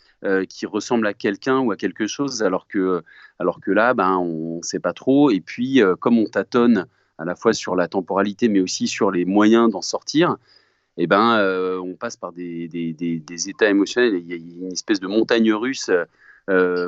qui 0.49 0.65
ressemble 0.65 1.05
à 1.07 1.13
quelqu'un 1.13 1.59
ou 1.59 1.71
à 1.71 1.77
quelque 1.77 2.07
chose, 2.07 2.41
alors 2.43 2.67
que, 2.67 3.03
alors 3.39 3.59
que 3.59 3.71
là, 3.71 3.93
ben, 3.93 4.17
on 4.17 4.57
ne 4.57 4.63
sait 4.63 4.79
pas 4.79 4.93
trop. 4.93 5.29
Et 5.31 5.41
puis, 5.41 5.81
comme 5.99 6.17
on 6.17 6.25
tâtonne 6.25 6.87
à 7.17 7.25
la 7.25 7.35
fois 7.35 7.53
sur 7.53 7.75
la 7.75 7.87
temporalité, 7.87 8.47
mais 8.49 8.59
aussi 8.59 8.87
sur 8.87 9.11
les 9.11 9.25
moyens 9.25 9.71
d'en 9.71 9.81
sortir, 9.81 10.37
eh 10.97 11.07
ben, 11.07 11.39
on 11.83 11.93
passe 11.93 12.17
par 12.17 12.31
des, 12.31 12.67
des, 12.67 13.49
états 13.49 13.69
émotionnels. 13.69 14.15
Il 14.15 14.27
y 14.27 14.33
a 14.33 14.35
une 14.35 14.71
espèce 14.71 14.99
de 14.99 15.07
montagne 15.07 15.53
russe 15.53 15.91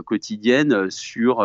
quotidienne 0.06 0.90
sur 0.90 1.44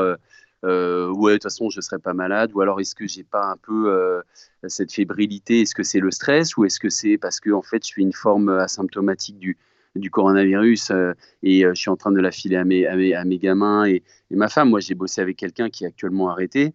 euh, 0.64 1.11
ouais, 1.11 1.33
de 1.33 1.37
toute 1.37 1.45
façon, 1.45 1.69
je 1.69 1.79
ne 1.79 1.83
serai 1.83 1.99
pas 1.99 2.14
malade, 2.14 2.50
ou 2.55 2.61
alors 2.61 2.81
est-ce 2.81 2.95
que 2.95 3.07
j'ai 3.07 3.23
pas 3.23 3.45
un 3.45 3.57
peu 3.57 3.93
euh, 3.93 4.23
cette 4.67 4.93
fébrilité, 4.93 5.61
est-ce 5.61 5.75
que 5.75 5.83
c'est 5.83 6.00
le 6.00 6.11
stress, 6.11 6.57
ou 6.57 6.64
est-ce 6.64 6.81
que 6.81 6.88
c'est 6.88 7.19
parce 7.19 7.38
que 7.38 7.50
en 7.50 7.62
fait, 7.62 7.83
je 7.83 7.88
suis 7.88 8.03
une 8.03 8.14
forme 8.14 8.49
asymptomatique 8.49 9.38
du, 9.38 9.59
du 9.95 10.11
coronavirus 10.11 10.91
euh, 10.91 11.12
et 11.43 11.62
je 11.62 11.75
suis 11.75 11.91
en 11.91 11.97
train 11.97 12.12
de 12.12 12.21
la 12.21 12.31
filer 12.31 12.57
à 12.57 12.64
mes, 12.64 12.87
à 12.87 12.97
mes, 12.97 13.14
à 13.14 13.25
mes 13.25 13.38
gamins 13.38 13.85
et, 13.85 14.03
ma 14.31 14.49
femme? 14.49 14.71
Moi, 14.71 14.81
j'ai 14.81 14.95
bossé 14.95 15.21
avec 15.21 15.37
quelqu'un 15.37 15.69
qui 15.71 15.85
est 15.85 15.87
actuellement 15.87 16.31
arrêté 16.31 16.73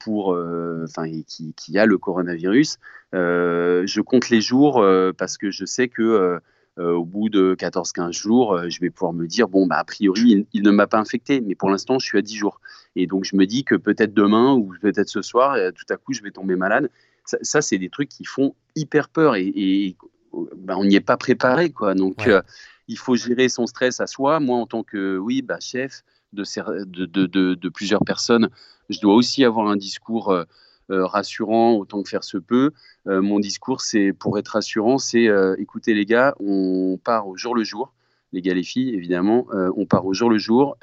pour, 0.00 0.38
enfin, 0.84 1.10
qui, 1.26 1.54
qui, 1.54 1.78
a 1.78 1.86
le 1.86 1.98
coronavirus. 1.98 2.78
je 3.12 4.00
compte 4.00 4.30
les 4.30 4.40
jours 4.40 4.84
parce 5.16 5.38
que 5.38 5.50
je 5.50 5.64
sais 5.64 5.88
que 5.88 6.40
euh, 6.78 6.92
au 6.92 7.04
bout 7.04 7.28
de 7.28 7.54
14-15 7.54 8.12
jours, 8.12 8.54
euh, 8.54 8.70
je 8.70 8.80
vais 8.80 8.88
pouvoir 8.88 9.12
me 9.12 9.26
dire, 9.26 9.46
bon, 9.46 9.66
bah, 9.66 9.76
a 9.76 9.84
priori, 9.84 10.46
il, 10.54 10.62
ne 10.62 10.70
m'a 10.70 10.86
pas 10.86 10.98
infecté, 10.98 11.42
mais 11.42 11.54
pour 11.54 11.68
l'instant, 11.68 11.98
je 11.98 12.06
suis 12.06 12.16
à 12.16 12.22
10 12.22 12.34
jours. 12.34 12.62
Et 12.96 13.06
donc, 13.06 13.24
je 13.24 13.36
me 13.36 13.44
dis 13.44 13.62
que 13.62 13.74
peut-être 13.74 14.14
demain 14.14 14.54
ou 14.54 14.72
peut-être 14.80 15.10
ce 15.10 15.20
soir, 15.20 15.52
euh, 15.52 15.70
tout 15.70 15.84
à 15.92 15.98
coup, 15.98 16.14
je 16.14 16.22
vais 16.22 16.30
tomber 16.30 16.56
malade. 16.56 16.88
Ça, 17.24 17.60
c'est 17.60 17.76
des 17.76 17.90
trucs 17.90 18.08
qui 18.08 18.24
font 18.24 18.54
hyper 18.74 19.10
peur 19.10 19.36
et, 19.36 19.96
bah, 20.56 20.76
on 20.78 20.84
n'y 20.84 20.96
est 20.96 21.00
pas 21.00 21.18
préparé. 21.18 21.70
Quoi. 21.70 21.94
Donc, 21.94 22.28
il 22.88 22.98
faut 22.98 23.14
gérer 23.14 23.48
son 23.48 23.66
stress 23.66 24.00
à 24.00 24.06
soi. 24.08 24.40
Moi, 24.40 24.56
en 24.56 24.66
tant 24.66 24.82
que 24.82 25.18
oui, 25.18 25.40
bah, 25.40 25.58
chef 25.60 26.02
de, 26.32 27.68
plusieurs 27.68 28.04
personnes, 28.04 28.48
je 28.88 29.00
dois 29.00 29.14
aussi 29.14 29.44
avoir 29.44 29.68
un 29.68 29.76
discours 29.76 30.34
euh, 30.92 31.06
rassurant 31.06 31.74
autant 31.74 32.02
que 32.02 32.08
faire 32.08 32.24
se 32.24 32.36
peut. 32.36 32.72
Euh, 33.06 33.22
mon 33.22 33.38
discours, 33.38 33.80
c'est 33.80 34.12
pour 34.12 34.38
être 34.38 34.48
rassurant, 34.48 34.98
c'est 34.98 35.28
euh, 35.28 35.54
écoutez 35.58 35.94
les 35.94 36.04
gars, 36.04 36.34
on 36.40 36.98
part 37.02 37.28
au 37.28 37.36
jour 37.36 37.54
le 37.54 37.62
jour, 37.62 37.94
les 38.32 38.42
gars 38.42 38.52
les 38.52 38.64
filles 38.64 38.94
évidemment, 38.94 39.46
on 39.76 39.86
part 39.86 40.04
au 40.06 40.12
jour 40.12 40.28
le 40.28 40.38
jour. 40.38 40.76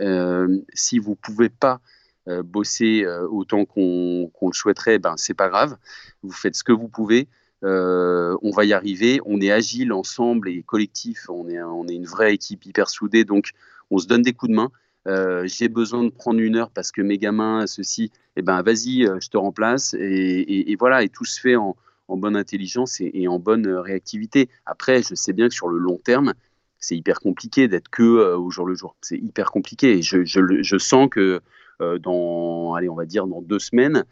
si 0.74 1.00
vous 1.00 1.16
pouvez 1.16 1.50
pas 1.50 1.82
bosser 2.28 3.06
autant 3.30 3.66
qu'on 3.66 4.30
le 4.42 4.54
souhaiterait, 4.54 5.00
ben 5.00 5.16
c'est 5.18 5.34
pas 5.34 5.50
grave. 5.50 5.76
Vous 6.24 6.32
faites 6.32 6.56
ce 6.56 6.64
que 6.64 6.72
vous 6.72 6.88
pouvez. 6.88 7.28
on 7.64 8.52
va 8.56 8.66
y 8.66 8.74
arriver. 8.74 9.20
On 9.26 9.42
est 9.42 9.52
agile 9.52 9.94
ensemble 9.94 10.50
et 10.50 10.64
collectif. 10.64 11.26
On 11.30 11.50
est, 11.50 11.62
on 11.62 11.88
est 11.88 11.96
une 11.96 12.06
vraie 12.06 12.34
équipe 12.34 12.66
hyper 12.66 12.88
soudée. 12.90 13.26
Donc, 13.26 13.52
on 13.90 13.98
se 13.98 14.08
donne 14.08 14.22
des 14.22 14.34
coups 14.34 14.52
de 14.52 14.56
main. 14.56 14.72
Euh, 15.10 15.48
j'ai 15.48 15.70
besoin 15.70 16.04
de 16.04 16.10
prendre 16.10 16.40
une 16.40 16.56
heure 16.56 16.70
parce 16.70 16.92
que 16.92 17.02
mes 17.02 17.18
gamins, 17.18 17.66
ceci, 17.66 18.12
eh 18.36 18.42
ben 18.42 18.62
vas-y, 18.62 19.06
euh, 19.06 19.18
je 19.20 19.30
te 19.30 19.38
remplace. 19.38 19.96
Et, 20.00 20.76
voilà, 20.78 21.04
et 21.04 21.10
tout 21.10 21.26
se 21.26 21.40
fait 21.40 21.56
en, 21.56 21.76
bonne 22.08 22.36
intelligence 22.36 23.02
et, 23.02 23.28
en 23.28 23.40
bonne 23.40 23.68
euh, 23.68 23.82
réactivité. 23.82 24.50
Après, 24.66 25.02
je 25.02 25.16
sais 25.16 25.34
bien 25.34 25.48
que 25.48 25.54
sur 25.54 25.68
le 25.68 25.80
long 25.80 25.98
terme, 25.98 26.34
c'est 26.80 26.96
hyper 26.96 27.20
compliqué 27.20 27.68
d'être 27.68 27.90
que 27.90 28.36
au 28.36 28.50
jour 28.52 28.66
le 28.66 28.76
jour. 28.76 28.96
C'est 29.02 29.18
hyper 29.18 29.52
compliqué. 29.52 29.98
Et 29.98 30.02
je, 30.02 30.78
sens 30.78 31.10
que 31.10 31.42
dans, 31.80 32.74
allez, 32.74 32.88
on 32.88 32.96
va 32.96 33.06
dire 33.06 33.28
dans 33.28 33.42
deux 33.42 33.60
semaines, 33.60 34.06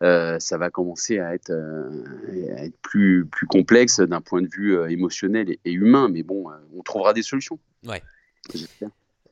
ça 0.00 0.58
va 0.58 0.68
commencer 0.68 1.18
à 1.18 1.34
être, 1.34 1.50
être 2.58 2.76
plus, 2.82 3.24
plus 3.24 3.46
complexe 3.46 4.00
d'un 4.00 4.20
point 4.20 4.42
de 4.42 4.48
vue 4.48 4.78
émotionnel 4.90 5.56
et, 5.64 5.72
humain. 5.72 6.10
Mais 6.10 6.22
bon, 6.22 6.50
on 6.76 6.82
trouvera 6.82 7.14
des 7.14 7.22
solutions. 7.22 7.58
Ouais. 7.86 8.02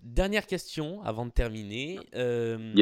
Dernière 0.03 0.49
question 0.49 1.01
avant 1.05 1.27
de 1.27 1.31
terminer, 1.31 2.01
euh, 2.17 2.75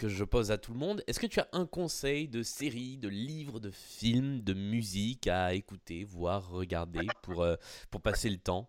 que 0.00 0.08
je 0.08 0.24
pose 0.24 0.50
à 0.50 0.58
tout 0.58 0.72
le 0.72 0.78
monde. 0.78 1.04
Est-ce 1.06 1.20
que 1.20 1.26
tu 1.28 1.38
as 1.38 1.46
un 1.52 1.66
conseil 1.66 2.26
de 2.26 2.42
série, 2.42 2.96
de 2.96 3.08
livre, 3.08 3.60
de 3.60 3.70
film, 3.70 4.40
de 4.40 4.54
musique 4.54 5.28
à 5.28 5.54
écouter, 5.54 6.02
voir, 6.02 6.50
regarder 6.50 7.06
pour, 7.22 7.44
euh, 7.44 7.54
pour 7.92 8.00
passer 8.00 8.28
le 8.28 8.38
temps? 8.38 8.68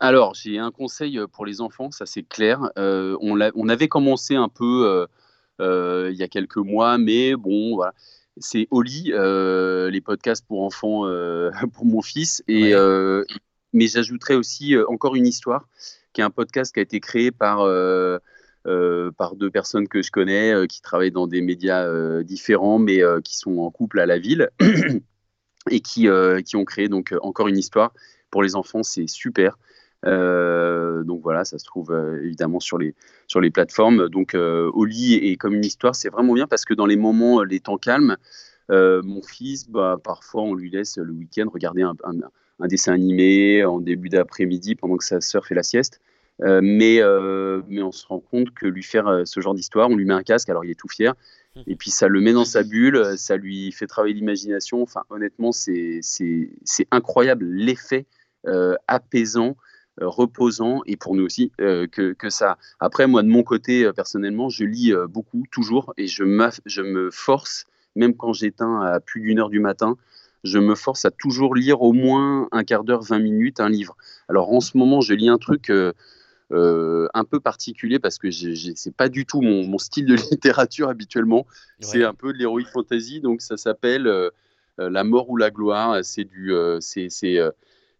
Alors, 0.00 0.32
j'ai 0.32 0.58
un 0.58 0.70
conseil 0.70 1.18
euh, 1.18 1.26
pour 1.26 1.44
les 1.44 1.60
enfants, 1.60 1.90
ça 1.90 2.06
c'est 2.06 2.22
clair. 2.22 2.70
on, 2.76 3.38
on, 3.54 3.68
avait 3.68 3.88
commencé 3.88 4.34
un 4.34 4.48
peu 4.48 5.06
il 5.60 6.16
y 6.16 6.22
a 6.22 6.28
quelques 6.28 6.56
mois, 6.56 6.96
mais 6.96 7.36
bon, 7.36 7.74
voilà. 7.74 7.92
C'est 8.38 8.66
Oli, 8.70 9.12
les 9.12 10.00
podcasts 10.00 10.46
pour 10.46 10.62
enfants 10.62 11.02
pour 11.74 11.84
mon 11.84 12.00
fils. 12.00 12.42
Et, 12.48 12.72
mais 13.74 13.88
j'ajouterais 13.88 14.36
aussi 14.36 14.74
encore 14.88 15.16
une 15.16 15.26
histoire 15.26 15.68
qui 16.14 16.22
est 16.22 16.24
un 16.24 16.30
podcast 16.30 16.72
qui 16.72 16.80
a 16.80 16.82
été 16.82 17.00
créé 17.00 17.30
par, 17.30 17.60
euh, 17.60 18.18
euh, 18.66 19.10
par 19.10 19.36
deux 19.36 19.50
personnes 19.50 19.88
que 19.88 20.00
je 20.00 20.10
connais, 20.10 20.54
euh, 20.54 20.66
qui 20.66 20.80
travaillent 20.80 21.10
dans 21.10 21.26
des 21.26 21.42
médias 21.42 22.22
différents, 22.22 22.78
mais 22.78 23.02
qui 23.22 23.36
sont 23.36 23.58
en 23.58 23.70
couple 23.70 24.00
à 24.00 24.06
la 24.06 24.18
ville, 24.18 24.50
et 25.70 25.80
qui, 25.80 26.08
qui 26.46 26.56
ont 26.56 26.64
créé 26.64 26.88
donc 26.88 27.14
encore 27.20 27.48
une 27.48 27.58
histoire. 27.58 27.92
Pour 28.30 28.42
les 28.42 28.56
enfants, 28.56 28.82
c'est 28.82 29.06
super. 29.06 29.58
donc 30.04 31.20
voilà, 31.22 31.44
ça 31.44 31.58
se 31.58 31.64
trouve 31.64 31.92
évidemment 32.22 32.60
sur 32.60 32.78
les, 32.78 32.94
sur 33.26 33.40
les 33.40 33.50
plateformes. 33.50 34.08
Donc 34.08 34.34
au 34.34 34.84
lit 34.84 35.14
et 35.14 35.36
comme 35.36 35.54
une 35.54 35.64
histoire, 35.64 35.94
c'est 35.94 36.10
vraiment 36.10 36.34
bien 36.34 36.46
parce 36.46 36.64
que 36.64 36.74
dans 36.74 36.86
les 36.86 36.96
moments, 36.96 37.42
les 37.42 37.60
temps 37.60 37.78
calmes, 37.78 38.16
mon 38.68 39.22
fils, 39.22 39.68
bah, 39.68 39.98
parfois 40.02 40.42
on 40.42 40.54
lui 40.54 40.70
laisse 40.70 40.96
le 40.96 41.12
week-end 41.12 41.46
regarder 41.52 41.82
un 41.82 41.94
dessin 42.60 42.94
animé 42.94 43.64
en 43.64 43.80
début 43.80 44.08
d'après-midi 44.08 44.74
pendant 44.74 44.96
que 44.96 45.04
sa 45.04 45.20
sœur 45.20 45.46
fait 45.46 45.54
la 45.54 45.62
sieste. 45.62 46.00
Euh, 46.42 46.60
mais, 46.62 47.00
euh, 47.00 47.62
mais 47.68 47.82
on 47.82 47.92
se 47.92 48.06
rend 48.06 48.18
compte 48.18 48.52
que 48.52 48.66
lui 48.66 48.82
faire 48.82 49.06
euh, 49.06 49.22
ce 49.24 49.40
genre 49.40 49.54
d'histoire, 49.54 49.88
on 49.88 49.96
lui 49.96 50.04
met 50.04 50.14
un 50.14 50.22
casque, 50.22 50.48
alors 50.48 50.64
il 50.64 50.70
est 50.70 50.78
tout 50.78 50.88
fier, 50.88 51.14
mmh. 51.54 51.60
et 51.68 51.76
puis 51.76 51.90
ça 51.90 52.08
le 52.08 52.20
met 52.20 52.32
dans 52.32 52.44
sa 52.44 52.64
bulle, 52.64 53.16
ça 53.16 53.36
lui 53.36 53.70
fait 53.70 53.86
travailler 53.86 54.14
l'imagination. 54.14 54.82
Enfin, 54.82 55.02
honnêtement, 55.10 55.52
c'est 55.52 56.00
incroyable 56.90 57.46
l'effet 57.46 58.06
apaisant, 58.88 59.56
reposant, 59.98 60.82
et 60.86 60.96
pour 60.96 61.14
nous 61.14 61.24
aussi, 61.24 61.50
que, 61.56 62.12
que, 62.12 62.30
ça. 62.30 62.58
Après, 62.78 63.06
moi, 63.06 63.22
de 63.22 63.28
mon 63.28 63.42
côté, 63.42 63.90
personnellement, 63.96 64.50
je 64.50 64.64
lis 64.64 64.92
beaucoup, 65.08 65.44
toujours, 65.50 65.94
et 65.96 66.06
je, 66.06 66.24
je 66.66 66.82
me 66.82 67.10
force, 67.10 67.64
même 67.96 68.14
quand 68.14 68.34
j'éteins 68.34 68.82
à 68.82 69.00
plus 69.00 69.22
d'une 69.22 69.38
heure 69.38 69.48
du 69.48 69.60
matin, 69.60 69.96
je 70.44 70.58
me 70.58 70.74
force 70.74 71.04
à 71.06 71.10
toujours 71.10 71.54
lire 71.54 71.82
au 71.82 71.92
moins 71.92 72.48
un 72.52 72.64
quart 72.64 72.84
d'heure, 72.84 73.02
20 73.02 73.18
minutes, 73.18 73.60
un 73.60 73.70
livre. 73.70 73.96
Alors 74.28 74.52
en 74.52 74.60
ce 74.60 74.76
moment, 74.76 75.00
je 75.00 75.14
lis 75.14 75.30
un 75.30 75.38
truc 75.38 75.70
euh, 75.70 75.92
euh, 76.52 77.08
un 77.14 77.24
peu 77.24 77.40
particulier 77.40 77.98
parce 77.98 78.18
que 78.18 78.30
c'est 78.30 78.94
pas 78.94 79.08
du 79.08 79.24
tout 79.24 79.40
mon, 79.40 79.78
style 79.78 80.04
de 80.04 80.14
littérature 80.30 80.90
habituellement. 80.90 81.46
C'est 81.80 82.04
un 82.04 82.12
peu 82.12 82.32
de 82.32 82.38
l'héroïque 82.38 82.68
fantasy, 82.68 83.20
donc 83.20 83.40
ça 83.40 83.56
s'appelle 83.56 84.06
euh, 84.06 84.30
La 84.78 85.02
mort 85.02 85.30
ou 85.30 85.38
la 85.38 85.50
gloire. 85.50 86.04
C'est 86.04 86.24
du, 86.24 86.52
c'est 86.80 87.08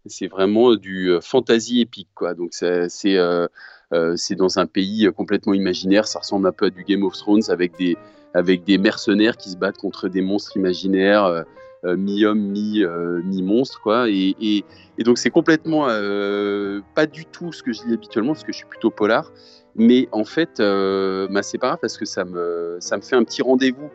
c'est 0.07 0.27
vraiment 0.27 0.75
du 0.75 1.17
fantasy 1.23 1.81
épique, 1.81 2.11
quoi. 2.15 2.35
Donc 2.35 2.51
c'est 2.53 2.91
c'est 2.91 4.35
dans 4.35 4.59
un 4.59 4.67
pays 4.67 5.09
complètement 5.17 5.55
imaginaire. 5.55 6.07
Ça 6.07 6.19
ressemble 6.19 6.47
un 6.47 6.53
peu 6.53 6.67
à 6.67 6.71
du 6.71 6.85
Game 6.85 7.05
of 7.05 7.17
Thrones 7.17 7.45
avec 7.49 7.79
des 7.79 7.97
avec 8.35 8.65
des 8.65 8.77
mercenaires 8.77 9.39
qui 9.39 9.49
se 9.49 9.57
battent 9.57 9.79
contre 9.79 10.09
des 10.09 10.21
monstres 10.21 10.59
imaginaires. 10.59 11.47
Euh, 11.85 11.97
mi-homme, 11.97 12.55
euh, 12.57 13.21
mi-monstre, 13.25 13.81
quoi. 13.83 14.09
Et, 14.09 14.65
donc 14.99 15.19
c'est 15.19 15.31
complètement 15.31 15.87
euh, 15.89 16.81
pas 16.95 17.07
du 17.07 17.27
tout 17.27 17.53
ce 17.53 17.63
que 17.63 17.73
je 17.73 17.83
lis 17.85 17.95
habituellement, 17.95 18.33
parce 18.33 18.45
que 18.45 18.53
je 18.53 18.59
suis 18.59 18.67
plutôt 18.67 18.91
polar. 18.91 19.33
Mais 19.77 20.09
en 20.13 20.25
fait, 20.25 20.59
bah, 20.59 21.43
c'est 21.43 21.59
pas 21.59 21.69
grave 21.69 21.79
parce 21.81 21.99
que 21.99 22.05
ça 22.05 22.25
me, 22.25 22.79
fait 22.81 23.17
un 23.17 23.25
petit 23.25 23.43
rendez-vous 23.43 23.91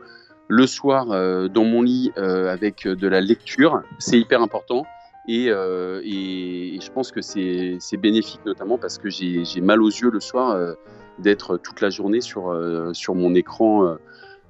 le 0.49 0.67
soir 0.67 1.05
dans 1.49 1.63
mon 1.63 1.81
lit 1.81 2.11
avec 2.17 2.85
de 2.85 3.07
la 3.07 3.21
lecture. 3.21 3.81
C'est 3.97 4.19
hyper 4.19 4.41
important. 4.41 4.85
Et, 5.27 5.45
je 5.45 6.91
pense 6.91 7.11
que 7.13 7.21
c'est 7.21 7.97
bénéfique 7.97 8.41
notamment 8.45 8.77
parce 8.77 8.97
que 8.97 9.09
j'ai 9.09 9.61
mal 9.61 9.81
aux 9.81 9.89
yeux 9.89 10.11
le 10.11 10.19
soir 10.19 10.75
d'être 11.17 11.55
toute 11.55 11.79
la 11.79 11.89
journée 11.89 12.19
sur 12.19 13.15
mon 13.15 13.33
écran 13.33 13.95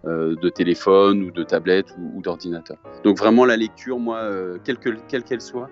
de 0.05 0.49
téléphone 0.49 1.23
ou 1.23 1.31
de 1.31 1.43
tablette 1.43 1.93
ou, 1.97 2.21
d'ordinateur. 2.21 2.77
Donc 3.03 3.17
vraiment 3.17 3.45
la 3.45 3.57
lecture, 3.57 3.99
moi, 3.99 4.29
quelle 4.63 4.77
qu'elle 4.77 5.41
soit, 5.41 5.69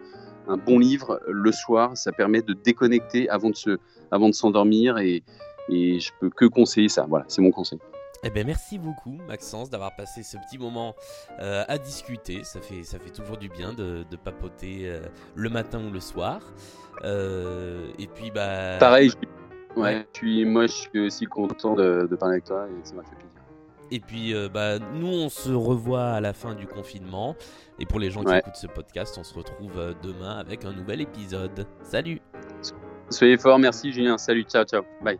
un 0.47 0.57
bon 0.57 0.79
livre 0.79 1.21
le 1.27 1.51
soir, 1.51 1.95
ça 1.97 2.11
permet 2.11 2.41
de 2.41 2.53
déconnecter 2.53 3.29
avant 3.29 3.49
de 3.49 3.55
se, 3.55 3.77
avant 4.11 4.29
de 4.29 4.33
s'endormir 4.33 4.97
et, 4.97 5.23
et 5.69 5.99
je 5.99 6.11
peux 6.19 6.29
que 6.29 6.45
conseiller 6.45 6.89
ça. 6.89 7.05
Voilà, 7.07 7.25
c'est 7.27 7.41
mon 7.41 7.51
conseil. 7.51 7.79
Eh 8.23 8.31
ben 8.31 8.45
merci 8.47 8.79
beaucoup 8.79 9.19
Maxence 9.27 9.69
d'avoir 9.69 9.95
passé 9.95 10.23
ce 10.23 10.37
petit 10.37 10.57
moment 10.57 10.95
euh, 11.39 11.63
à 11.67 11.77
discuter. 11.77 12.43
Ça 12.43 12.61
fait, 12.61 12.83
ça 12.83 12.97
fait 12.97 13.11
toujours 13.11 13.37
du 13.37 13.47
bien 13.47 13.73
de, 13.73 14.03
papoter 14.23 14.89
euh, 14.89 15.01
le 15.35 15.49
matin 15.49 15.79
ou 15.87 15.91
le 15.91 15.99
soir. 15.99 16.41
Euh, 17.03 17.87
et 17.99 18.07
puis 18.07 18.31
bah. 18.31 18.77
Pareil. 18.79 19.09
Je... 19.09 19.79
Ouais, 19.79 20.07
Puis 20.13 20.43
moi 20.45 20.65
je 20.65 20.73
suis 20.73 20.99
aussi 20.99 21.25
content 21.25 21.75
de, 21.75 22.07
parler 22.19 22.35
avec 22.35 22.45
toi 22.45 22.67
et 22.67 22.85
ça 22.87 22.95
m'a 22.95 23.03
fait 23.03 23.15
plaisir. 23.15 23.36
Et 23.91 23.99
puis 23.99 24.33
bah 24.53 24.79
nous 24.79 25.07
on 25.07 25.29
se 25.29 25.51
revoit 25.51 26.09
à 26.09 26.21
la 26.21 26.33
fin 26.33 26.55
du 26.55 26.67
confinement. 26.67 27.35
Et 27.79 27.85
pour 27.85 27.99
les 27.99 28.09
gens 28.09 28.23
qui 28.23 28.33
écoutent 28.33 28.55
ce 28.55 28.67
podcast, 28.67 29.15
on 29.17 29.23
se 29.23 29.33
retrouve 29.33 29.95
demain 30.03 30.37
avec 30.37 30.65
un 30.65 30.73
nouvel 30.73 31.01
épisode. 31.01 31.65
Salut. 31.81 32.21
Soyez 33.09 33.37
forts, 33.37 33.59
merci 33.59 33.91
Julien. 33.91 34.17
Salut, 34.17 34.43
ciao, 34.43 34.65
ciao. 34.65 34.83
Bye. 35.01 35.19